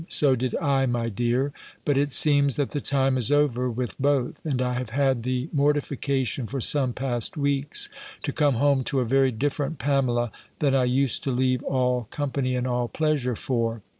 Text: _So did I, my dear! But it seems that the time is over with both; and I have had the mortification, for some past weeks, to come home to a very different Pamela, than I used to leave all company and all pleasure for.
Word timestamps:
_So 0.11 0.35
did 0.35 0.55
I, 0.55 0.87
my 0.87 1.09
dear! 1.09 1.53
But 1.85 1.95
it 1.95 2.11
seems 2.11 2.55
that 2.55 2.71
the 2.71 2.81
time 2.81 3.17
is 3.19 3.31
over 3.31 3.69
with 3.69 3.95
both; 4.01 4.43
and 4.43 4.59
I 4.59 4.73
have 4.73 4.89
had 4.89 5.21
the 5.21 5.47
mortification, 5.53 6.47
for 6.47 6.59
some 6.59 6.91
past 6.91 7.37
weeks, 7.37 7.87
to 8.23 8.31
come 8.33 8.55
home 8.55 8.83
to 8.85 8.99
a 9.01 9.05
very 9.05 9.31
different 9.31 9.77
Pamela, 9.77 10.31
than 10.57 10.73
I 10.73 10.85
used 10.85 11.23
to 11.25 11.31
leave 11.31 11.61
all 11.61 12.05
company 12.09 12.55
and 12.55 12.65
all 12.65 12.87
pleasure 12.87 13.35
for. 13.35 13.83